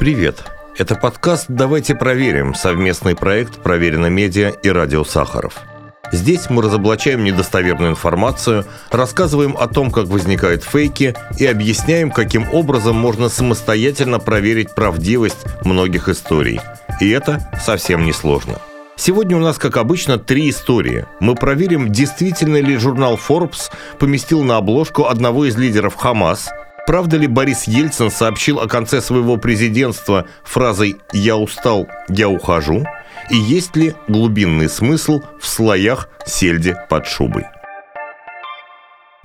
Привет! 0.00 0.44
Это 0.78 0.94
подкаст 0.94 1.44
«Давайте 1.50 1.94
проверим»– 1.94 2.54
совместный 2.56 3.14
проект 3.14 3.58
«Проверено 3.62 4.06
медиа» 4.06 4.48
и 4.48 4.70
«Радио 4.70 5.04
Сахаров». 5.04 5.58
Здесь 6.10 6.48
мы 6.48 6.62
разоблачаем 6.62 7.22
недостоверную 7.22 7.90
информацию, 7.90 8.64
рассказываем 8.90 9.54
о 9.58 9.68
том, 9.68 9.90
как 9.90 10.06
возникают 10.06 10.64
фейки 10.64 11.14
и 11.38 11.44
объясняем, 11.44 12.10
каким 12.10 12.48
образом 12.50 12.96
можно 12.96 13.28
самостоятельно 13.28 14.18
проверить 14.20 14.74
правдивость 14.74 15.44
многих 15.66 16.08
историй. 16.08 16.62
И 16.98 17.10
это 17.10 17.50
совсем 17.62 18.06
не 18.06 18.14
сложно. 18.14 18.54
Сегодня 18.96 19.36
у 19.36 19.40
нас, 19.40 19.58
как 19.58 19.76
обычно, 19.76 20.18
три 20.18 20.48
истории. 20.48 21.04
Мы 21.20 21.34
проверим, 21.34 21.92
действительно 21.92 22.56
ли 22.56 22.78
журнал 22.78 23.18
Forbes 23.18 23.70
поместил 23.98 24.44
на 24.44 24.56
обложку 24.56 25.04
одного 25.04 25.44
из 25.44 25.58
лидеров 25.58 25.94
Хамас– 25.94 26.48
Правда 26.90 27.18
ли 27.18 27.28
Борис 27.28 27.68
Ельцин 27.68 28.10
сообщил 28.10 28.58
о 28.58 28.66
конце 28.66 29.00
своего 29.00 29.36
президентства 29.36 30.26
фразой 30.42 30.96
«Я 31.12 31.36
устал, 31.36 31.86
я 32.08 32.28
ухожу»? 32.28 32.84
И 33.30 33.36
есть 33.36 33.76
ли 33.76 33.94
глубинный 34.08 34.68
смысл 34.68 35.20
в 35.40 35.46
слоях 35.46 36.08
сельди 36.26 36.74
под 36.88 37.06
шубой? 37.06 37.44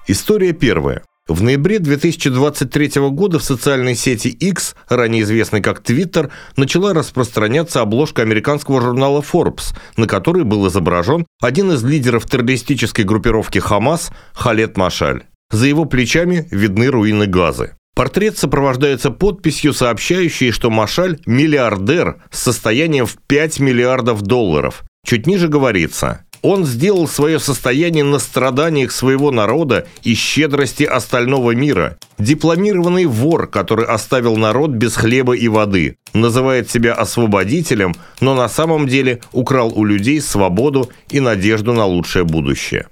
История 0.05 0.53
первая. 0.53 1.01
В 1.27 1.41
ноябре 1.41 1.79
2023 1.79 3.01
года 3.09 3.39
в 3.39 3.43
социальной 3.43 3.95
сети 3.95 4.27
X, 4.27 4.75
ранее 4.87 5.23
известной 5.23 5.63
как 5.63 5.81
Twitter, 5.81 6.29
начала 6.57 6.93
распространяться 6.93 7.81
обложка 7.81 8.21
американского 8.21 8.79
журнала 8.79 9.21
Forbes, 9.21 9.75
на 9.97 10.05
которой 10.05 10.43
был 10.43 10.67
изображен 10.67 11.25
один 11.41 11.71
из 11.71 11.83
лидеров 11.83 12.29
террористической 12.29 13.05
группировки 13.05 13.57
Хамас 13.57 14.11
Халет 14.35 14.77
Машаль. 14.77 15.23
За 15.51 15.67
его 15.67 15.85
плечами 15.85 16.47
видны 16.51 16.87
руины 16.87 17.27
газы. 17.27 17.75
Портрет 17.95 18.37
сопровождается 18.37 19.09
подписью, 19.09 19.73
сообщающей, 19.73 20.51
что 20.51 20.69
Машаль– 20.69 21.19
миллиардер 21.25 22.17
с 22.29 22.41
состоянием 22.41 23.05
в 23.05 23.15
5 23.27 23.59
миллиардов 23.59 24.21
долларов. 24.21 24.83
Чуть 25.05 25.27
ниже 25.27 25.47
говорится, 25.47 26.25
он 26.41 26.63
сделал 26.65 27.07
свое 27.07 27.39
состояние 27.39 28.03
на 28.03 28.19
страданиях 28.19 28.91
своего 28.91 29.31
народа 29.31 29.87
и 30.03 30.13
щедрости 30.13 30.83
остального 30.83 31.55
мира. 31.55 31.97
Дипломированный 32.19 33.05
вор, 33.05 33.47
который 33.47 33.85
оставил 33.85 34.35
народ 34.37 34.71
без 34.71 34.95
хлеба 34.95 35.35
и 35.35 35.47
воды. 35.47 35.95
Называет 36.13 36.69
себя 36.69 36.93
освободителем, 36.93 37.95
но 38.19 38.35
на 38.35 38.47
самом 38.47 38.87
деле 38.87 39.21
украл 39.31 39.71
у 39.73 39.85
людей 39.85 40.21
свободу 40.21 40.91
и 41.09 41.19
надежду 41.19 41.73
на 41.73 41.85
лучшее 41.85 42.25
будущее. 42.25 42.87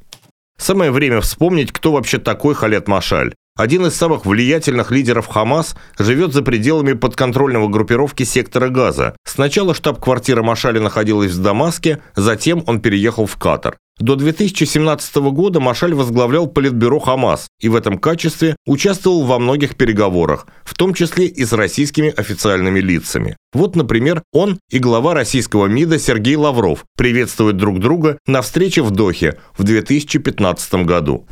Самое 0.63 0.91
время 0.91 1.19
вспомнить, 1.19 1.73
кто 1.73 1.91
вообще 1.91 2.19
такой 2.19 2.55
Халет 2.55 2.87
Машаль. 2.87 3.33
Один 3.57 3.85
из 3.85 3.95
самых 3.95 4.25
влиятельных 4.25 4.91
лидеров 4.91 5.27
Хамас 5.27 5.75
живет 5.99 6.31
за 6.31 6.41
пределами 6.41 6.93
подконтрольного 6.93 7.67
группировки 7.67 8.23
сектора 8.23 8.69
Газа. 8.69 9.13
Сначала 9.25 9.75
штаб-квартира 9.75 10.41
Машали 10.41 10.79
находилась 10.79 11.33
в 11.33 11.41
Дамаске, 11.41 12.01
затем 12.15 12.63
он 12.65 12.79
переехал 12.79 13.25
в 13.25 13.35
Катар. 13.35 13.75
До 13.99 14.15
2017 14.15 15.15
года 15.17 15.59
Машаль 15.59 15.95
возглавлял 15.95 16.47
Политбюро 16.47 16.99
Хамас 16.99 17.49
и 17.59 17.67
в 17.67 17.75
этом 17.75 17.99
качестве 17.99 18.55
участвовал 18.65 19.25
во 19.25 19.39
многих 19.39 19.75
переговорах, 19.75 20.47
в 20.63 20.75
том 20.75 20.93
числе 20.93 21.25
и 21.25 21.43
с 21.43 21.51
российскими 21.51 22.07
официальными 22.09 22.79
лицами. 22.79 23.35
Вот, 23.53 23.75
например, 23.75 24.23
он 24.33 24.59
и 24.69 24.79
глава 24.79 25.13
российского 25.13 25.67
МИДа 25.67 25.99
Сергей 25.99 26.35
Лавров 26.35 26.85
приветствуют 26.97 27.57
друг 27.57 27.79
друга 27.79 28.17
на 28.25 28.41
встрече 28.41 28.81
в 28.81 28.91
Дохе 28.91 29.37
в 29.55 29.63
2015 29.63 30.73
году. 30.85 31.27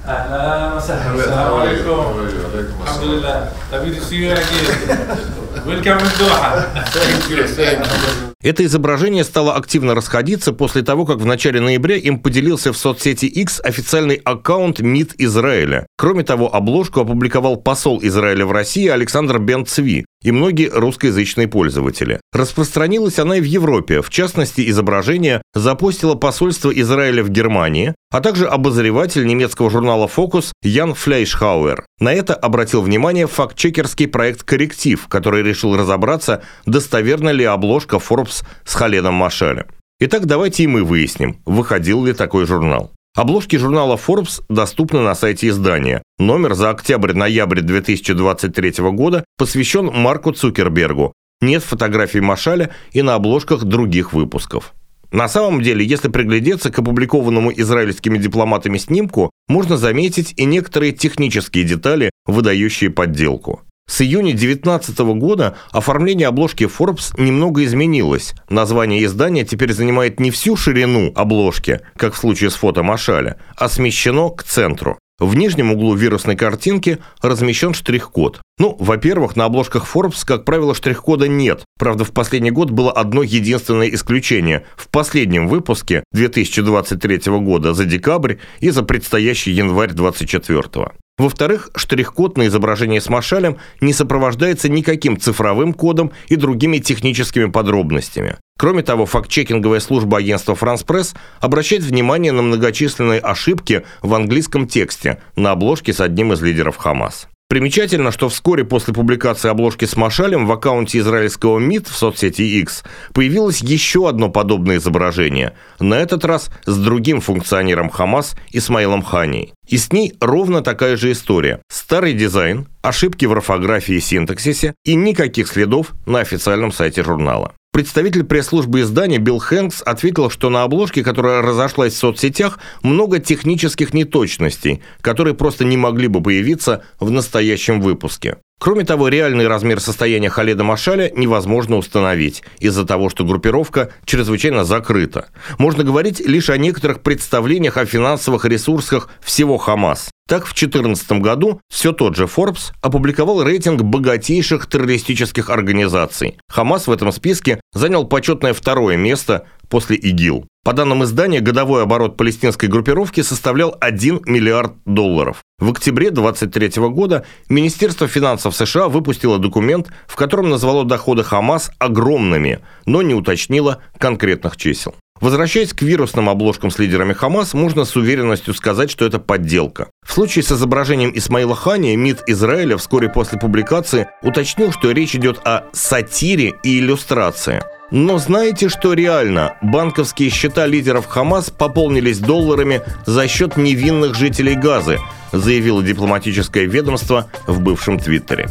Это 8.44 8.66
изображение 8.66 9.24
стало 9.24 9.56
активно 9.56 9.94
расходиться 9.94 10.54
после 10.54 10.82
того, 10.82 11.06
как 11.06 11.18
в 11.18 11.26
начале 11.26 11.60
ноября 11.60 11.96
им 11.98 12.20
поделился 12.20 12.74
в 12.74 12.78
соцсети 12.78 13.26
X 13.26 13.62
официальный 13.64 14.16
аккаунт 14.16 14.80
МИД 14.80 15.16
Израиля. 15.20 15.86
Кроме 15.98 16.24
того, 16.24 16.54
обложку 16.54 17.02
опубликовал 17.02 17.58
посол 17.58 18.00
Израиля 18.02 18.46
в 18.46 18.52
России 18.52 18.88
Александр 18.88 19.40
Бен 19.40 19.66
Цви 19.66 20.06
и 20.24 20.32
многие 20.32 20.70
русскоязычные 20.70 21.48
пользователи. 21.48 22.20
Распространилась 22.34 23.20
она 23.20 23.38
и 23.38 23.42
в 23.42 23.46
Европе. 23.46 24.02
В 24.02 24.10
частности, 24.10 24.70
изображение 24.70 25.42
запустило 25.54 26.16
посольство 26.16 26.72
Израиля 26.72 27.24
в 27.24 27.30
Германии, 27.30 27.96
а 28.12 28.22
также 28.22 28.48
обозреватель 28.48 29.26
немецкого 29.26 29.70
журнала 29.70 30.08
«Фокус» 30.08 30.54
Ян 30.64 30.94
Фляйшхауэр. 30.94 31.86
На 32.00 32.14
это 32.14 32.34
обратил 32.34 32.82
внимание 32.82 33.28
фактчекерский 33.28 34.08
проект 34.08 34.44
«Корректив», 34.44 35.08
который 35.08 35.44
решил 35.44 35.76
разобраться, 35.76 36.44
достоверна 36.66 37.30
ли 37.30 37.44
обложка 37.44 37.98
Forbes 37.98 38.44
с 38.66 38.74
Халеном 38.76 39.16
Машалем. 39.16 39.66
Итак, 40.00 40.26
давайте 40.26 40.64
и 40.64 40.68
мы 40.68 40.84
выясним, 40.84 41.38
выходил 41.46 42.04
ли 42.06 42.14
такой 42.14 42.48
журнал. 42.48 42.92
Обложки 43.14 43.58
журнала 43.58 43.98
Forbes 43.98 44.42
доступны 44.48 45.02
на 45.02 45.16
сайте 45.16 45.50
издания. 45.50 46.02
Номер 46.18 46.54
за 46.54 46.70
октябрь-ноябрь 46.70 47.60
2023 47.60 48.74
года 48.92 49.26
посвящен 49.38 49.88
Марку 49.88 50.32
Цукербергу. 50.32 51.12
Нет 51.42 51.62
фотографий 51.62 52.22
Машаля 52.22 52.70
и 52.94 53.02
на 53.02 53.16
обложках 53.16 53.66
других 53.66 54.14
выпусков. 54.14 54.74
На 55.12 55.28
самом 55.28 55.62
деле, 55.62 55.86
если 55.86 56.08
приглядеться 56.08 56.72
к 56.72 56.80
опубликованному 56.80 57.52
израильскими 57.52 58.18
дипломатами 58.18 58.78
снимку, 58.78 59.30
можно 59.50 59.76
заметить 59.76 60.34
и 60.38 60.46
некоторые 60.46 60.94
технические 60.94 61.66
детали, 61.66 62.12
выдающие 62.26 62.90
подделку. 62.90 63.62
С 63.92 64.00
июня 64.00 64.32
2019 64.32 64.98
года 65.20 65.58
оформление 65.74 66.30
обложки 66.30 66.64
Forbes 66.64 67.14
немного 67.22 67.66
изменилось. 67.66 68.34
Название 68.48 69.04
издания 69.04 69.44
теперь 69.44 69.74
занимает 69.74 70.18
не 70.18 70.32
всю 70.32 70.56
ширину 70.56 71.12
обложки, 71.14 71.82
как 71.98 72.14
в 72.14 72.18
случае 72.18 72.52
с 72.52 72.54
фото 72.54 72.84
Машаля, 72.84 73.36
а 73.58 73.68
смещено 73.68 74.30
к 74.30 74.44
центру. 74.44 74.98
В 75.20 75.36
нижнем 75.36 75.74
углу 75.74 75.94
вирусной 75.94 76.38
картинки 76.38 77.00
размещен 77.22 77.74
штрих-код. 77.74 78.40
Ну, 78.58 78.78
во-первых, 78.80 79.36
на 79.36 79.44
обложках 79.44 79.86
Forbes, 79.94 80.26
как 80.26 80.46
правило, 80.46 80.74
штрих-кода 80.74 81.28
нет. 81.28 81.66
Правда, 81.78 82.06
в 82.06 82.12
последний 82.12 82.52
год 82.52 82.72
было 82.72 82.94
одно 82.94 83.24
единственное 83.24 83.90
исключение. 83.90 84.64
В 84.78 84.88
последнем 84.88 85.50
выпуске 85.50 86.06
2023 86.14 87.40
года 87.40 87.74
за 87.74 87.84
декабрь 87.84 88.36
и 88.62 88.70
за 88.70 88.84
предстоящий 88.84 89.52
январь 89.52 89.92
2024. 89.92 90.92
Во-вторых, 91.22 91.70
штрих-код 91.76 92.36
на 92.36 92.48
изображении 92.48 92.98
с 92.98 93.08
Машалем 93.08 93.58
не 93.80 93.94
сопровождается 93.94 94.70
никаким 94.70 95.20
цифровым 95.20 95.72
кодом 95.72 96.12
и 96.30 96.36
другими 96.36 96.80
техническими 96.80 97.46
подробностями. 97.46 98.38
Кроме 98.58 98.82
того, 98.82 99.06
фактчекинговая 99.06 99.82
служба 99.82 100.18
агентства 100.18 100.56
France 100.56 100.84
Press 100.84 101.16
обращает 101.40 101.84
внимание 101.84 102.32
на 102.32 102.42
многочисленные 102.42 103.20
ошибки 103.20 103.86
в 104.02 104.16
английском 104.16 104.68
тексте 104.68 105.20
на 105.36 105.52
обложке 105.52 105.94
с 105.94 106.02
одним 106.02 106.34
из 106.34 106.42
лидеров 106.42 106.78
Хамас. 106.78 107.28
Примечательно, 107.52 108.14
что 108.14 108.30
вскоре 108.30 108.64
после 108.64 108.94
публикации 108.94 109.50
обложки 109.50 109.84
с 109.84 109.98
Машалем 109.98 110.48
в 110.48 110.52
аккаунте 110.54 111.00
израильского 111.00 111.60
МИД 111.60 111.90
в 111.90 111.98
соцсети 111.98 112.44
X 112.62 112.86
появилось 113.14 113.60
еще 113.60 114.08
одно 114.08 114.30
подобное 114.30 114.78
изображение, 114.78 115.54
на 115.78 115.96
этот 115.96 116.24
раз 116.24 116.50
с 116.66 116.78
другим 116.78 117.20
функционером 117.20 117.90
Хамас 117.90 118.38
Исмаилом 118.54 119.02
Хани. 119.02 119.52
И 119.68 119.78
с 119.78 119.92
ней 119.92 120.14
ровно 120.22 120.62
такая 120.62 120.96
же 120.96 121.12
история. 121.12 121.62
Старый 121.70 122.14
дизайн, 122.14 122.68
ошибки 122.84 123.26
в 123.26 123.34
орфографии 123.34 123.96
и 123.96 124.00
синтаксисе 124.00 124.74
и 124.86 124.96
никаких 124.96 125.50
следов 125.50 125.92
на 126.06 126.22
официальном 126.22 126.72
сайте 126.72 127.04
журнала. 127.04 127.54
Представитель 127.74 128.26
пресс-службы 128.26 128.82
издания 128.82 129.18
Билл 129.18 129.40
Хэнкс 129.40 129.82
ответил, 129.84 130.30
что 130.30 130.50
на 130.50 130.64
обложке, 130.64 131.06
которая 131.06 131.42
разошлась 131.42 131.94
в 131.94 131.98
соцсетях, 131.98 132.60
много 132.84 133.20
технических 133.20 133.94
неточностей, 133.94 134.84
которые 135.00 135.36
просто 135.36 135.64
не 135.64 135.78
могли 135.78 136.08
бы 136.08 136.22
появиться 136.22 136.84
в 137.00 137.10
настоящем 137.12 137.80
выпуске. 137.80 138.38
Кроме 138.60 138.84
того, 138.84 139.08
реальный 139.08 139.48
размер 139.48 139.80
состояния 139.80 140.30
Халеда 140.30 140.64
Машаля 140.66 141.12
невозможно 141.16 141.78
установить 141.78 142.44
из-за 142.60 142.86
того, 142.86 143.10
что 143.10 143.24
группировка 143.24 143.92
чрезвычайно 144.06 144.66
закрыта. 144.66 145.30
Можно 145.58 145.84
говорить 145.84 146.20
лишь 146.20 146.50
о 146.50 146.58
некоторых 146.58 147.02
представлениях 147.02 147.78
о 147.78 147.86
финансовых 147.86 148.46
ресурсах 148.46 149.10
всего 149.22 149.58
Хамас. 149.58 150.11
Так, 150.32 150.46
в 150.46 150.56
2014 150.56 151.12
году 151.20 151.60
все 151.70 151.92
тот 151.92 152.16
же 152.16 152.24
Forbes 152.24 152.72
опубликовал 152.82 153.44
рейтинг 153.44 153.82
богатейших 153.82 154.66
террористических 154.66 155.50
организаций. 155.50 156.38
Хамас 156.48 156.88
в 156.88 156.92
этом 156.94 157.12
списке 157.12 157.60
занял 157.74 158.06
почетное 158.06 158.54
второе 158.54 158.96
место 158.96 159.46
после 159.68 159.98
ИГИЛ. 159.98 160.46
По 160.64 160.72
данным 160.72 161.04
издания, 161.04 161.42
годовой 161.42 161.84
оборот 161.84 162.16
палестинской 162.16 162.70
группировки 162.70 163.20
составлял 163.20 163.76
1 163.82 164.22
миллиард 164.26 164.76
долларов. 164.86 165.42
В 165.60 165.70
октябре 165.70 166.12
2023 166.12 166.82
года 166.88 167.26
Министерство 167.50 168.08
финансов 168.08 168.56
США 168.56 168.88
выпустило 168.88 169.38
документ, 169.38 169.92
в 170.08 170.16
котором 170.16 170.50
назвало 170.50 170.86
доходы 170.86 171.26
Хамас 171.26 171.72
огромными, 171.78 172.60
но 172.86 173.02
не 173.02 173.14
уточнило 173.14 173.80
конкретных 173.98 174.56
чисел. 174.56 174.96
Возвращаясь 175.22 175.72
к 175.72 175.84
вирусным 175.84 176.30
обложкам 176.30 176.72
с 176.72 176.80
лидерами 176.80 177.14
Хамас, 177.14 177.54
можно 177.54 177.86
с 177.86 177.96
уверенностью 177.96 178.56
сказать, 178.56 178.90
что 178.90 179.06
это 179.06 179.20
подделка. 179.20 179.90
В 180.04 180.12
случае 180.12 180.44
с 180.44 180.52
изображением 180.52 181.12
Исмаила 181.14 181.56
Хани 181.56 181.96
МИД 181.96 182.24
Израиля 182.28 182.76
вскоре 182.78 183.08
после 183.08 183.38
публикации 183.38 184.08
уточнил, 184.24 184.72
что 184.72 184.90
речь 184.90 185.16
идет 185.16 185.40
о 185.46 185.66
сатире 185.74 186.56
и 186.64 186.80
иллюстрации. 186.80 187.62
Но 187.92 188.18
знаете, 188.18 188.68
что 188.68 188.94
реально? 188.94 189.58
Банковские 189.62 190.30
счета 190.32 190.66
лидеров 190.66 191.06
Хамас 191.06 191.52
пополнились 191.52 192.18
долларами 192.18 192.82
за 193.06 193.28
счет 193.28 193.58
невинных 193.58 194.16
жителей 194.16 194.56
Газы, 194.56 194.98
заявило 195.32 195.84
дипломатическое 195.84 196.64
ведомство 196.64 197.30
в 197.46 197.60
бывшем 197.60 198.00
Твиттере. 198.00 198.50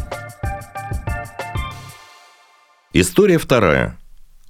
История 2.93 3.39
вторая. 3.39 3.97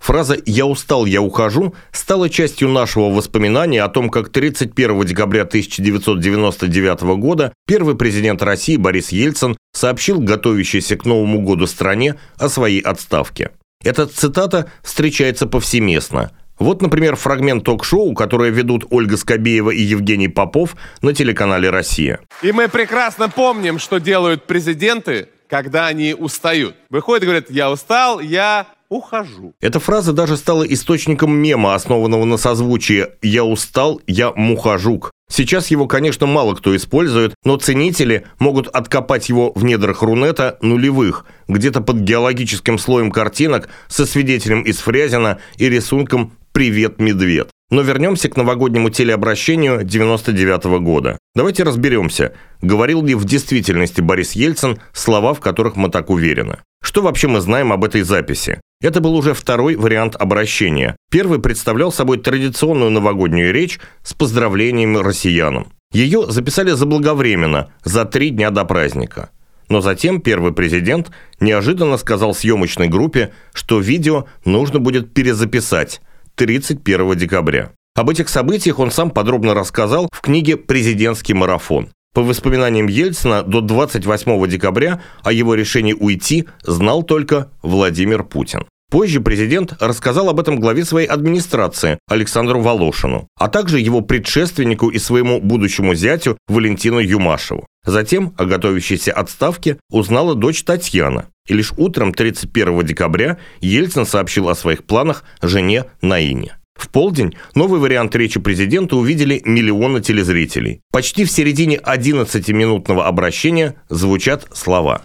Фраза 0.02 0.36
«я 0.48 0.66
устал, 0.66 1.06
я 1.06 1.22
ухожу» 1.22 1.76
стала 1.92 2.28
частью 2.28 2.70
нашего 2.70 3.12
воспоминания 3.12 3.84
о 3.84 3.88
том, 3.88 4.10
как 4.10 4.30
31 4.30 5.06
декабря 5.06 5.44
1999 5.44 7.02
года 7.20 7.54
первый 7.68 7.96
президент 7.96 8.42
России 8.42 8.78
Борис 8.78 9.12
Ельцин 9.12 9.56
сообщил 9.74 10.20
готовящейся 10.20 10.98
к 10.98 11.06
Новому 11.06 11.42
году 11.42 11.68
стране 11.68 12.16
о 12.38 12.50
своей 12.50 12.82
отставке. 12.82 13.52
Эта 13.84 14.08
цитата 14.08 14.72
встречается 14.82 15.46
повсеместно. 15.46 16.32
Вот, 16.58 16.82
например, 16.82 17.16
фрагмент 17.16 17.64
ток-шоу, 17.64 18.16
которое 18.16 18.50
ведут 18.50 18.86
Ольга 18.90 19.18
Скобеева 19.18 19.70
и 19.70 19.82
Евгений 19.82 20.28
Попов 20.28 20.76
на 21.04 21.14
телеканале 21.14 21.70
«Россия». 21.70 22.20
И 22.42 22.52
мы 22.52 22.68
прекрасно 22.70 23.30
помним, 23.30 23.78
что 23.78 24.00
делают 24.00 24.46
президенты, 24.46 25.30
когда 25.48 25.88
они 25.88 26.16
устают. 26.16 26.76
Выходят 26.90 27.24
и 27.24 27.26
говорят, 27.28 27.52
я 27.52 27.72
устал, 27.72 28.20
я 28.20 28.68
ухожу. 28.92 29.54
Эта 29.62 29.80
фраза 29.80 30.14
даже 30.14 30.38
стала 30.38 30.64
источником 30.64 31.34
мема, 31.34 31.74
основанного 31.74 32.26
на 32.26 32.38
созвучии 32.38 33.08
«я 33.22 33.44
устал, 33.44 34.02
я 34.06 34.32
мухожук». 34.36 35.12
Сейчас 35.32 35.72
его, 35.72 35.88
конечно, 35.88 36.28
мало 36.28 36.56
кто 36.56 36.76
использует, 36.76 37.34
но 37.46 37.56
ценители 37.56 38.26
могут 38.38 38.68
откопать 38.68 39.30
его 39.30 39.54
в 39.56 39.64
недрах 39.64 40.02
Рунета 40.02 40.58
нулевых, 40.62 41.26
где-то 41.48 41.80
под 41.80 42.02
геологическим 42.02 42.78
слоем 42.78 43.12
картинок 43.12 43.70
со 43.88 44.06
свидетелем 44.06 44.62
из 44.64 44.80
Фрязина 44.80 45.40
и 45.56 45.70
рисунком 45.70 46.34
«Привет, 46.52 47.00
медведь». 47.00 47.48
Но 47.70 47.82
вернемся 47.82 48.28
к 48.28 48.36
новогоднему 48.36 48.90
телеобращению 48.90 49.86
99 49.86 50.66
-го 50.66 50.80
года. 50.82 51.18
Давайте 51.34 51.64
разберемся, 51.64 52.34
говорил 52.62 53.02
ли 53.02 53.16
в 53.16 53.24
действительности 53.24 54.02
Борис 54.02 54.34
Ельцин 54.34 54.82
слова, 54.92 55.34
в 55.34 55.40
которых 55.40 55.78
мы 55.78 55.90
так 55.90 56.10
уверены. 56.10 56.60
Что 56.92 57.02
вообще 57.02 57.30
мы 57.30 57.40
знаем 57.40 57.72
об 57.72 57.86
этой 57.86 58.02
записи? 58.02 58.60
Это 58.82 59.00
был 59.00 59.16
уже 59.16 59.34
второй 59.34 59.78
вариант 59.78 60.18
обращения. 60.18 60.98
Первый 61.10 61.40
представлял 61.40 61.90
собой 61.90 62.18
традиционную 62.18 62.92
новогоднюю 62.92 63.54
речь 63.54 63.80
с 64.04 64.14
поздравлениями 64.14 64.98
россиянам. 64.98 65.72
Ее 65.94 66.30
записали 66.30 66.72
заблаговременно, 66.72 67.72
за 67.86 68.04
три 68.04 68.30
дня 68.30 68.50
до 68.50 68.66
праздника. 68.66 69.30
Но 69.70 69.80
затем 69.80 70.20
первый 70.20 70.52
президент 70.52 71.12
неожиданно 71.40 71.96
сказал 71.96 72.36
съемочной 72.36 72.90
группе, 72.90 73.32
что 73.54 73.80
видео 73.80 74.26
нужно 74.44 74.80
будет 74.80 75.14
перезаписать, 75.14 76.02
31 76.36 77.16
декабря. 77.16 77.72
Об 77.96 78.10
этих 78.10 78.28
событиях 78.28 78.80
он 78.80 78.92
сам 78.92 79.12
подробно 79.12 79.54
рассказал 79.54 80.10
в 80.12 80.20
книге 80.20 80.58
«Президентский 80.58 81.36
марафон». 81.36 81.88
По 82.14 82.24
воспоминаниям 82.24 82.88
Ельцина, 82.88 83.42
до 83.42 83.62
28 83.62 84.48
декабря 84.48 85.02
о 85.24 85.32
его 85.32 85.56
решении 85.56 85.94
уйти 85.94 86.46
знал 86.64 87.04
только 87.04 87.50
Владимир 87.62 88.24
Путин. 88.24 88.66
Позже 88.90 89.22
президент 89.22 89.76
рассказал 89.80 90.28
об 90.28 90.42
этом 90.42 90.60
главе 90.60 90.84
своей 90.84 91.08
администрации 91.08 91.98
Александру 92.10 92.60
Волошину, 92.60 93.30
а 93.40 93.48
также 93.48 93.80
его 93.80 94.02
предшественнику 94.02 94.90
и 94.90 95.00
своему 95.00 95.40
будущему 95.40 95.96
зятю 95.96 96.38
Валентину 96.50 97.00
Юмашеву. 97.00 97.66
Затем 97.86 98.34
о 98.38 98.44
готовящейся 98.44 99.14
отставке 99.14 99.78
узнала 99.90 100.36
дочь 100.36 100.64
Татьяна. 100.64 101.28
И 101.48 101.54
лишь 101.54 101.72
утром 101.78 102.14
31 102.14 102.86
декабря 102.86 103.38
Ельцин 103.62 104.06
сообщил 104.06 104.50
о 104.50 104.56
своих 104.56 104.84
планах 104.84 105.24
жене 105.42 105.86
Наине. 106.02 106.58
В 106.76 106.90
полдень 106.90 107.36
новый 107.54 107.80
вариант 107.80 108.16
речи 108.16 108.40
президента 108.40 108.96
увидели 108.96 109.42
миллионы 109.46 110.02
телезрителей. 110.02 110.82
Почти 110.92 111.26
в 111.26 111.32
середине 111.32 111.78
11-минутного 111.78 113.08
обращения 113.08 113.76
звучат 113.90 114.48
слова. 114.54 115.02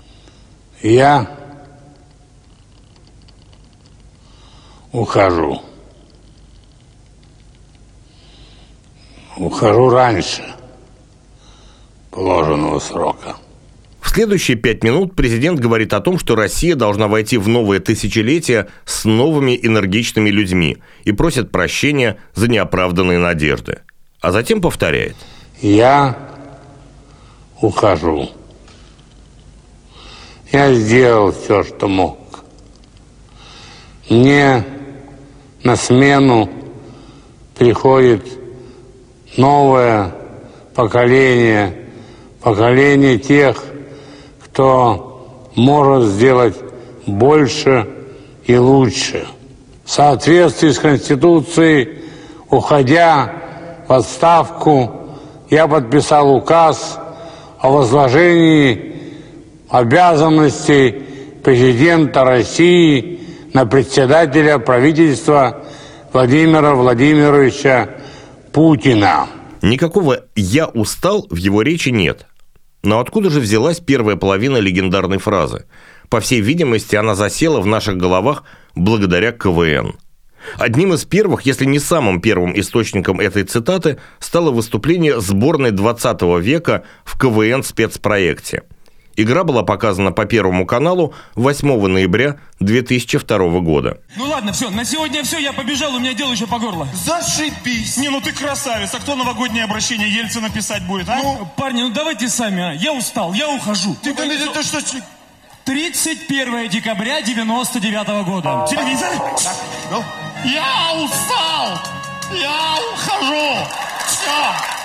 «Я 0.82 1.30
ухожу. 4.92 5.62
Ухожу 9.36 9.90
раньше 9.90 10.42
положенного 12.10 12.78
срока». 12.78 13.36
В 14.06 14.10
следующие 14.16 14.56
пять 14.56 14.84
минут 14.84 15.16
президент 15.16 15.58
говорит 15.58 15.92
о 15.92 16.00
том, 16.00 16.16
что 16.16 16.36
Россия 16.36 16.76
должна 16.76 17.08
войти 17.08 17.38
в 17.38 17.48
новое 17.48 17.80
тысячелетие 17.80 18.68
с 18.84 19.04
новыми 19.04 19.58
энергичными 19.60 20.30
людьми 20.30 20.78
и 21.02 21.10
просит 21.10 21.50
прощения 21.50 22.16
за 22.32 22.48
неоправданные 22.48 23.18
надежды. 23.18 23.80
А 24.20 24.30
затем 24.30 24.60
повторяет. 24.60 25.16
«Я 25.60 26.16
ухожу. 27.60 28.30
Я 30.52 30.72
сделал 30.72 31.32
все, 31.32 31.64
что 31.64 31.88
мог. 31.88 32.44
Мне 34.08 34.64
на 35.64 35.74
смену 35.74 36.48
приходит 37.58 38.24
новое 39.36 40.14
поколение, 40.74 41.74
поколение 42.40 43.18
тех, 43.18 43.62
кто 44.56 45.50
может 45.54 46.08
сделать 46.12 46.56
больше 47.04 47.86
и 48.46 48.56
лучше. 48.56 49.26
В 49.84 49.90
соответствии 49.90 50.70
с 50.70 50.78
Конституцией, 50.78 51.98
уходя 52.48 53.34
в 53.86 53.92
отставку, 53.92 55.10
я 55.50 55.68
подписал 55.68 56.34
указ 56.34 56.98
о 57.58 57.68
возложении 57.70 58.94
обязанностей 59.68 61.04
президента 61.44 62.24
России 62.24 63.20
на 63.52 63.66
председателя 63.66 64.58
правительства 64.58 65.64
Владимира 66.14 66.74
Владимировича 66.74 67.90
Путина. 68.52 69.26
Никакого 69.60 70.20
«я 70.34 70.66
устал» 70.66 71.26
в 71.28 71.36
его 71.36 71.60
речи 71.60 71.90
нет. 71.90 72.24
Но 72.86 73.00
откуда 73.00 73.30
же 73.30 73.40
взялась 73.40 73.80
первая 73.80 74.14
половина 74.14 74.58
легендарной 74.58 75.18
фразы? 75.18 75.64
По 76.08 76.20
всей 76.20 76.40
видимости, 76.40 76.94
она 76.94 77.16
засела 77.16 77.60
в 77.60 77.66
наших 77.66 77.96
головах 77.96 78.44
благодаря 78.76 79.32
КВН. 79.32 79.96
Одним 80.56 80.94
из 80.94 81.04
первых, 81.04 81.42
если 81.42 81.64
не 81.64 81.80
самым 81.80 82.20
первым 82.20 82.56
источником 82.56 83.18
этой 83.18 83.42
цитаты, 83.42 83.98
стало 84.20 84.52
выступление 84.52 85.20
сборной 85.20 85.72
20 85.72 86.22
века 86.40 86.84
в 87.04 87.18
КВН 87.18 87.64
спецпроекте– 87.64 88.62
Игра 89.16 89.44
была 89.44 89.62
показана 89.62 90.12
по 90.12 90.26
Первому 90.26 90.66
каналу 90.66 91.14
8 91.36 91.86
ноября 91.86 92.36
2002 92.60 93.60
года. 93.60 93.98
Ну 94.16 94.26
ладно, 94.26 94.52
все, 94.52 94.68
на 94.70 94.84
сегодня 94.84 95.22
все, 95.22 95.38
я 95.38 95.52
побежал, 95.54 95.94
у 95.94 95.98
меня 95.98 96.12
дело 96.12 96.32
еще 96.32 96.46
по 96.46 96.58
горло. 96.58 96.86
Зашибись! 96.92 97.96
Не, 97.96 98.10
ну 98.10 98.20
ты 98.20 98.32
красавец, 98.32 98.94
а 98.94 98.98
кто 98.98 99.16
новогоднее 99.16 99.64
обращение 99.64 100.08
Ельцина 100.08 100.50
писать 100.50 100.86
будет, 100.86 101.08
а? 101.08 101.16
Ну, 101.16 101.48
парни, 101.56 101.82
ну 101.82 101.90
давайте 101.90 102.28
сами, 102.28 102.62
а? 102.62 102.72
Я 102.72 102.92
устал, 102.92 103.32
я 103.32 103.48
ухожу. 103.48 103.96
Ты, 104.02 104.14
ты, 104.14 104.28
ты, 104.28 104.50
ты 104.50 104.62
что? 104.62 104.80
31 105.64 106.68
декабря 106.68 107.22
99 107.22 108.08
-го 108.08 108.24
года. 108.24 108.66
Телевизор? 108.70 109.10
Ну? 109.90 110.04
Я 110.44 110.92
устал! 110.94 111.80
Я 112.32 112.76
ухожу! 112.92 113.66
Все! 114.06 114.75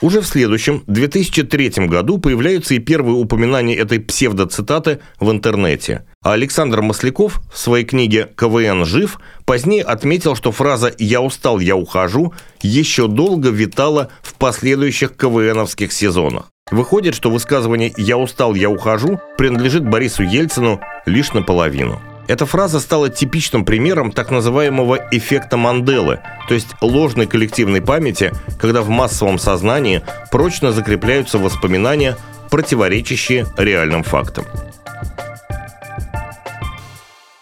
Уже 0.00 0.22
в 0.22 0.26
следующем, 0.26 0.82
2003 0.86 1.86
году, 1.86 2.18
появляются 2.18 2.74
и 2.74 2.78
первые 2.78 3.16
упоминания 3.16 3.76
этой 3.76 4.00
псевдоцитаты 4.00 5.00
в 5.18 5.30
интернете. 5.30 6.06
А 6.22 6.32
Александр 6.32 6.80
Масляков 6.80 7.40
в 7.52 7.58
своей 7.58 7.84
книге 7.84 8.28
«КВН 8.34 8.86
жив» 8.86 9.20
позднее 9.44 9.82
отметил, 9.82 10.34
что 10.34 10.52
фраза 10.52 10.94
«я 10.98 11.20
устал, 11.20 11.60
я 11.60 11.76
ухожу» 11.76 12.32
еще 12.62 13.08
долго 13.08 13.50
витала 13.50 14.10
в 14.22 14.34
последующих 14.34 15.16
КВНовских 15.16 15.92
сезонах. 15.92 16.46
Выходит, 16.70 17.14
что 17.14 17.30
высказывание 17.30 17.92
«я 17.98 18.16
устал, 18.16 18.54
я 18.54 18.70
ухожу» 18.70 19.20
принадлежит 19.36 19.86
Борису 19.86 20.22
Ельцину 20.22 20.80
лишь 21.04 21.32
наполовину. 21.32 22.00
Эта 22.30 22.46
фраза 22.46 22.78
стала 22.78 23.10
типичным 23.10 23.64
примером 23.64 24.12
так 24.12 24.30
называемого 24.30 25.08
эффекта 25.10 25.56
Манделы, 25.56 26.20
то 26.46 26.54
есть 26.54 26.68
ложной 26.80 27.26
коллективной 27.26 27.82
памяти, 27.82 28.30
когда 28.60 28.82
в 28.82 28.88
массовом 28.88 29.36
сознании 29.36 30.02
прочно 30.30 30.70
закрепляются 30.70 31.38
воспоминания, 31.38 32.16
противоречащие 32.48 33.48
реальным 33.56 34.04
фактам. 34.04 34.44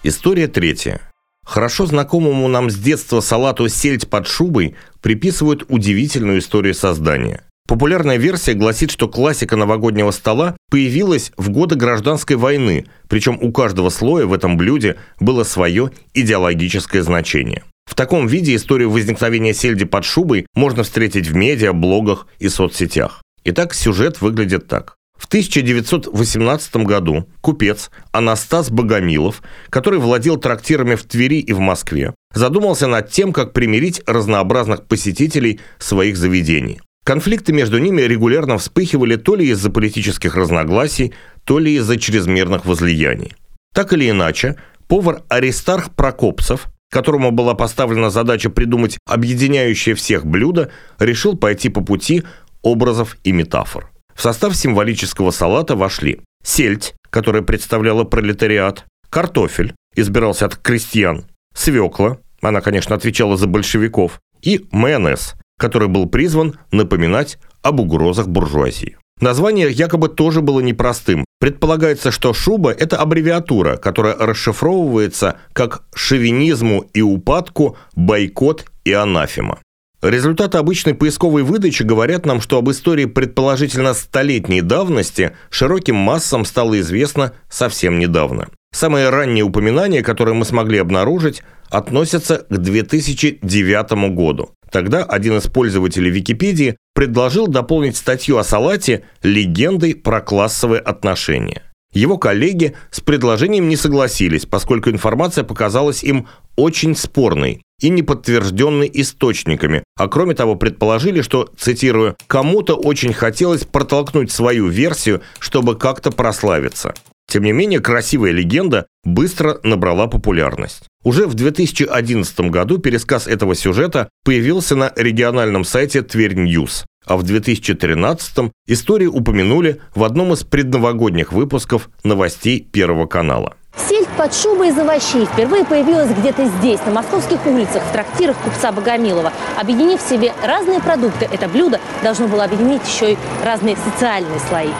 История 0.02 0.48
третья. 0.48 1.02
Хорошо 1.44 1.84
знакомому 1.84 2.48
нам 2.48 2.70
с 2.70 2.76
детства 2.76 3.20
салату 3.20 3.68
«сельдь 3.68 4.08
под 4.08 4.26
шубой» 4.26 4.74
приписывают 5.02 5.66
удивительную 5.68 6.38
историю 6.38 6.72
создания. 6.72 7.42
Популярная 7.68 8.16
версия 8.16 8.54
гласит, 8.54 8.90
что 8.90 9.08
классика 9.08 9.54
новогоднего 9.54 10.10
стола 10.10 10.56
появилась 10.70 11.32
в 11.36 11.50
годы 11.50 11.76
гражданской 11.76 12.36
войны, 12.36 12.86
причем 13.08 13.38
у 13.42 13.52
каждого 13.52 13.90
слоя 13.90 14.24
в 14.24 14.32
этом 14.32 14.56
блюде 14.56 14.96
было 15.20 15.44
свое 15.44 15.90
идеологическое 16.14 17.02
значение. 17.02 17.64
В 17.84 17.94
таком 17.94 18.26
виде 18.26 18.56
историю 18.56 18.90
возникновения 18.90 19.52
сельди 19.52 19.84
под 19.84 20.06
шубой 20.06 20.46
можно 20.54 20.82
встретить 20.82 21.26
в 21.26 21.36
медиа, 21.36 21.74
блогах 21.74 22.26
и 22.38 22.48
соцсетях. 22.48 23.22
Итак, 23.44 23.74
сюжет 23.74 24.22
выглядит 24.22 24.66
так. 24.66 24.96
В 25.18 25.26
1918 25.26 26.76
году 26.76 27.28
купец 27.42 27.90
Анастас 28.12 28.70
Богомилов, 28.70 29.42
который 29.68 29.98
владел 29.98 30.38
трактирами 30.38 30.94
в 30.94 31.04
Твери 31.04 31.40
и 31.40 31.52
в 31.52 31.58
Москве, 31.58 32.14
задумался 32.32 32.86
над 32.86 33.10
тем, 33.10 33.34
как 33.34 33.52
примирить 33.52 34.00
разнообразных 34.06 34.86
посетителей 34.86 35.60
своих 35.78 36.16
заведений. 36.16 36.80
Конфликты 37.08 37.54
между 37.54 37.78
ними 37.78 38.02
регулярно 38.02 38.58
вспыхивали 38.58 39.16
то 39.16 39.34
ли 39.34 39.48
из-за 39.48 39.70
политических 39.70 40.36
разногласий, 40.36 41.14
то 41.44 41.58
ли 41.58 41.76
из-за 41.76 41.98
чрезмерных 41.98 42.66
возлияний. 42.66 43.32
Так 43.72 43.94
или 43.94 44.10
иначе, 44.10 44.56
повар 44.88 45.22
Аристарх 45.30 45.94
Прокопцев, 45.94 46.66
которому 46.90 47.30
была 47.30 47.54
поставлена 47.54 48.10
задача 48.10 48.50
придумать 48.50 48.98
объединяющее 49.06 49.94
всех 49.94 50.26
блюдо, 50.26 50.70
решил 50.98 51.34
пойти 51.34 51.70
по 51.70 51.80
пути 51.80 52.24
образов 52.60 53.16
и 53.24 53.32
метафор. 53.32 53.90
В 54.14 54.20
состав 54.20 54.54
символического 54.54 55.30
салата 55.30 55.76
вошли 55.76 56.20
сельдь, 56.44 56.92
которая 57.08 57.40
представляла 57.40 58.04
пролетариат, 58.04 58.84
картофель, 59.08 59.72
избирался 59.94 60.44
от 60.44 60.56
крестьян, 60.56 61.24
свекла, 61.54 62.18
она, 62.42 62.60
конечно, 62.60 62.94
отвечала 62.94 63.38
за 63.38 63.46
большевиков, 63.46 64.20
и 64.42 64.66
майонез, 64.72 65.36
который 65.58 65.88
был 65.88 66.06
призван 66.06 66.54
напоминать 66.72 67.38
об 67.60 67.80
угрозах 67.80 68.28
буржуазии. 68.28 68.96
Название 69.20 69.70
якобы 69.70 70.08
тоже 70.08 70.40
было 70.40 70.60
непростым. 70.60 71.24
Предполагается, 71.40 72.10
что 72.10 72.32
шуба– 72.32 72.70
это 72.78 72.96
аббревиатура, 72.96 73.76
которая 73.76 74.14
расшифровывается 74.16 75.38
как 75.52 75.82
«шовинизму 75.92 76.88
и 76.94 77.02
упадку», 77.02 77.76
«бойкот» 77.94 78.66
и 78.84 78.92
«анафема». 78.92 79.58
Результаты 80.00 80.58
обычной 80.58 80.94
поисковой 80.94 81.42
выдачи 81.42 81.82
говорят 81.82 82.24
нам, 82.24 82.40
что 82.40 82.58
об 82.58 82.70
истории 82.70 83.06
предположительно 83.06 83.94
столетней 83.94 84.60
давности 84.60 85.32
широким 85.50 85.96
массам 85.96 86.44
стало 86.44 86.78
известно 86.78 87.32
совсем 87.50 87.98
недавно. 87.98 88.46
Самые 88.72 89.10
ранние 89.10 89.42
упоминания, 89.42 90.04
которые 90.04 90.36
мы 90.36 90.44
смогли 90.44 90.78
обнаружить, 90.78 91.42
относятся 91.68 92.46
к 92.48 92.56
2009 92.56 94.14
году. 94.14 94.50
Тогда 94.70 95.04
один 95.04 95.38
из 95.38 95.46
пользователей 95.46 96.10
Википедии 96.10 96.76
предложил 96.94 97.46
дополнить 97.46 97.96
статью 97.96 98.38
о 98.38 98.44
салате 98.44 99.04
легендой 99.22 99.94
про 99.94 100.20
классовые 100.20 100.80
отношения. 100.80 101.62
Его 101.92 102.18
коллеги 102.18 102.76
с 102.90 103.00
предложением 103.00 103.68
не 103.68 103.76
согласились, 103.76 104.44
поскольку 104.44 104.90
информация 104.90 105.42
показалась 105.42 106.04
им 106.04 106.26
очень 106.56 106.94
спорной 106.94 107.62
и 107.80 107.88
не 107.88 108.02
подтвержденной 108.02 108.90
источниками, 108.92 109.84
а 109.96 110.08
кроме 110.08 110.34
того 110.34 110.56
предположили, 110.56 111.22
что, 111.22 111.48
цитирую, 111.56 112.16
«кому-то 112.26 112.74
очень 112.74 113.12
хотелось 113.12 113.64
протолкнуть 113.64 114.30
свою 114.30 114.68
версию, 114.68 115.22
чтобы 115.38 115.78
как-то 115.78 116.10
прославиться». 116.10 116.94
Тем 117.30 117.44
не 117.44 117.52
менее, 117.52 117.80
красивая 117.80 118.32
легенда 118.32 118.86
быстро 119.04 119.60
набрала 119.62 120.06
популярность. 120.06 120.88
Уже 121.04 121.26
в 121.26 121.34
2011 121.34 122.40
году 122.50 122.78
пересказ 122.78 123.26
этого 123.26 123.54
сюжета 123.54 124.08
появился 124.24 124.74
на 124.76 124.92
региональном 124.96 125.64
сайте 125.64 126.02
Тверь 126.02 126.34
News 126.34 126.84
а 127.08 127.16
в 127.16 127.24
2013-м 127.24 128.52
историю 128.66 129.12
упомянули 129.14 129.80
в 129.94 130.04
одном 130.04 130.34
из 130.34 130.44
предновогодних 130.44 131.32
выпусков 131.32 131.88
новостей 132.04 132.60
Первого 132.60 133.06
канала. 133.06 133.56
Сельдь 133.88 134.08
под 134.08 134.34
шубой 134.34 134.68
из 134.68 134.78
овощей 134.78 135.24
впервые 135.24 135.64
появилась 135.64 136.10
где-то 136.10 136.46
здесь, 136.58 136.80
на 136.84 136.92
московских 136.92 137.44
улицах, 137.46 137.82
в 137.84 137.92
трактирах 137.92 138.36
купца 138.38 138.72
Богомилова. 138.72 139.32
Объединив 139.58 140.02
в 140.02 140.08
себе 140.08 140.32
разные 140.44 140.80
продукты, 140.80 141.28
это 141.32 141.48
блюдо 141.48 141.80
должно 142.02 142.28
было 142.28 142.44
объединить 142.44 142.82
еще 142.86 143.12
и 143.12 143.18
разные 143.44 143.76
социальные 143.76 144.40
слои. 144.48 144.70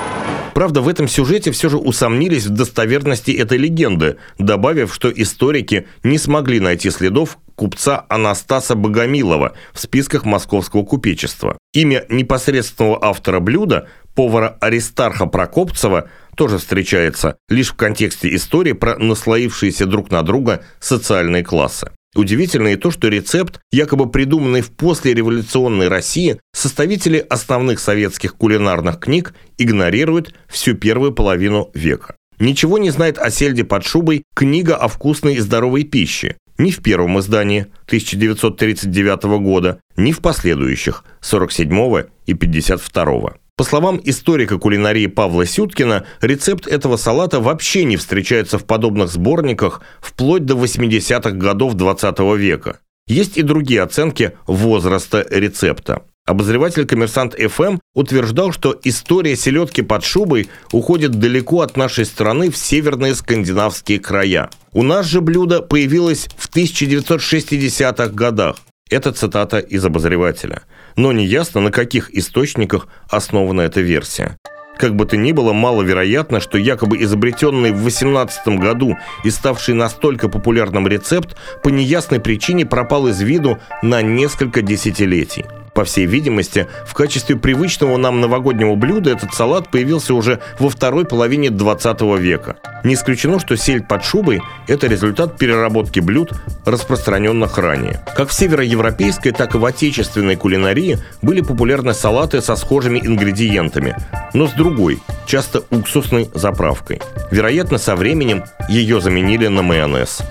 Правда, 0.59 0.81
в 0.81 0.89
этом 0.89 1.07
сюжете 1.07 1.53
все 1.53 1.69
же 1.69 1.77
усомнились 1.77 2.47
в 2.47 2.51
достоверности 2.51 3.31
этой 3.31 3.59
легенды, 3.59 4.17
добавив, 4.41 4.93
что 4.93 5.09
историки 5.09 5.87
не 6.03 6.19
смогли 6.19 6.59
найти 6.59 6.91
следов 6.91 7.39
купца 7.55 8.05
Анастаса 8.09 8.75
Богомилова 8.75 9.53
в 9.73 9.79
списках 9.79 10.25
московского 10.25 10.83
купечества. 10.83 11.57
Имя 11.75 12.07
непосредственного 12.09 12.99
автора 13.01 13.39
блюда, 13.39 13.87
повара 14.17 14.59
Аристарха 14.61 15.27
Прокопцева, 15.27 16.11
тоже 16.37 16.59
встречается 16.59 17.37
лишь 17.49 17.71
в 17.71 17.77
контексте 17.77 18.35
истории 18.35 18.73
про 18.73 18.99
наслоившиеся 18.99 19.87
друг 19.87 20.11
на 20.11 20.25
друга 20.25 20.65
социальные 20.81 21.45
классы. 21.45 21.93
Удивительно 22.19 22.67
и 22.67 22.77
то, 22.77 22.91
что 22.91 23.07
рецепт, 23.07 23.61
якобы 23.71 24.11
придуманный 24.11 24.61
в 24.61 24.73
послереволюционной 24.73 25.87
России, 25.87 26.41
составители 26.53 27.25
основных 27.31 27.79
советских 27.79 28.35
кулинарных 28.35 28.99
книг 28.99 29.35
игнорируют 29.57 30.35
всю 30.49 30.75
первую 30.75 31.13
половину 31.13 31.71
века. 31.75 32.17
Ничего 32.41 32.79
не 32.79 32.91
знает 32.91 33.19
о 33.19 33.31
сельде 33.31 33.63
под 33.63 33.85
шубой 33.85 34.25
книга 34.35 34.75
о 34.75 34.89
вкусной 34.89 35.35
и 35.35 35.39
здоровой 35.39 35.85
пище, 35.85 36.37
ни 36.59 36.73
в 36.73 36.83
первом 36.83 37.21
издании 37.21 37.69
1939 37.87 39.23
года, 39.41 39.79
ни 39.97 40.11
в 40.11 40.19
последующих 40.19 41.05
47 41.21 42.07
и 42.27 42.35
52. 42.35 43.35
По 43.59 43.65
словам 43.65 44.01
историка 44.05 44.57
кулинарии 44.57 45.09
Павла 45.09 45.45
Сюткина, 45.45 46.07
рецепт 46.21 46.69
этого 46.69 46.97
салата 46.97 47.41
вообще 47.41 47.83
не 47.83 47.97
встречается 47.97 48.57
в 48.57 48.65
подобных 48.65 49.11
сборниках 49.11 49.83
вплоть 50.01 50.45
до 50.45 50.55
80-х 50.55 51.33
годов 51.33 51.75
20 51.75 52.21
века. 52.39 52.79
Есть 53.09 53.37
и 53.37 53.43
другие 53.43 53.83
оценки 53.83 54.31
возраста 54.47 55.27
рецепта. 55.29 56.03
Обозреватель 56.25 56.87
«Коммерсант 56.87 57.35
ФМ» 57.35 57.79
утверждал, 57.95 58.53
что 58.53 58.79
история 58.85 59.35
селедки 59.35 59.83
под 59.83 60.05
шубой 60.05 60.49
уходит 60.71 61.19
далеко 61.19 61.63
от 61.63 61.77
нашей 61.77 62.05
страны 62.05 62.53
в 62.53 62.57
северные 62.57 63.17
скандинавские 63.17 63.99
края. 63.99 64.51
У 64.73 64.85
нас 64.85 65.05
же 65.07 65.21
блюдо 65.21 65.63
появилось 65.63 66.29
в 66.37 66.49
1960-х 66.49 68.11
годах. 68.11 68.59
Это 68.91 69.13
цитата 69.13 69.59
из 69.59 69.85
обозревателя. 69.85 70.63
Но 70.97 71.13
неясно, 71.13 71.61
на 71.61 71.71
каких 71.71 72.11
источниках 72.15 72.89
основана 73.11 73.63
эта 73.63 73.81
версия. 73.81 74.37
Как 74.79 74.95
бы 74.95 75.07
то 75.07 75.17
ни 75.17 75.33
было, 75.33 75.53
маловероятно, 75.53 76.41
что 76.41 76.57
якобы 76.57 77.03
изобретенный 77.03 77.73
в 77.73 77.83
18 77.83 78.61
году 78.61 78.97
и 79.25 79.31
ставший 79.31 79.75
настолько 79.75 80.29
популярным 80.29 80.87
рецепт 80.87 81.37
по 81.65 81.69
неясной 81.69 82.21
причине 82.21 82.65
пропал 82.65 83.09
из 83.09 83.21
виду 83.21 83.59
на 83.83 84.03
несколько 84.03 84.63
десятилетий. 84.63 85.45
По 85.79 85.85
всей 85.85 86.07
видимости, 86.07 86.67
в 86.85 86.93
качестве 86.93 87.37
привычного 87.37 87.97
нам 87.99 88.21
новогоднего 88.21 88.75
блюда 88.75 89.11
этот 89.11 89.33
салат 89.33 89.71
появился 89.71 90.13
уже 90.13 90.41
во 90.59 90.71
второй 90.71 91.05
половине 91.05 91.51
20 91.51 92.01
века. 92.19 92.57
Не 92.83 92.95
исключено, 92.95 93.39
что 93.39 93.57
сель 93.57 93.85
под 93.85 94.03
шубой– 94.03 94.43
это 94.67 94.89
результат 94.89 95.39
переработки 95.39 96.01
блюд, 96.01 96.33
распространенных 96.65 97.59
ранее. 97.59 98.01
Как 98.17 98.31
в 98.31 98.33
североевропейской, 98.33 99.31
так 99.31 99.55
и 99.55 99.59
в 99.59 99.65
отечественной 99.65 100.35
кулинарии 100.35 100.99
были 101.23 101.43
популярны 101.43 101.95
салаты 101.95 102.43
со 102.43 102.57
схожими 102.57 102.99
ингредиентами, 102.99 103.95
но 104.35 104.49
с 104.49 104.55
другой, 104.55 104.99
часто 105.27 105.63
уксусной 105.71 106.29
заправкой. 106.35 107.01
Вероятно, 107.31 107.79
со 107.79 107.95
временем 107.95 108.43
ее 108.69 109.01
заменили 109.01 109.47
на 109.47 109.63
майонез. 109.63 110.23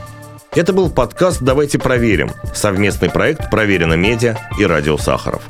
Это 0.58 0.74
был 0.74 0.90
подкаст 0.90 1.44
«Давайте 1.44 1.78
проверим»– 1.78 2.32
совместный 2.56 3.12
проект 3.12 3.52
«Проверено 3.52 3.94
медиа» 3.94 4.38
и 4.58 4.66
«Радио 4.66 4.98
Сахаров». 4.98 5.44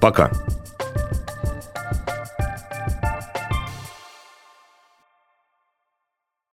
Пока. 0.00 0.30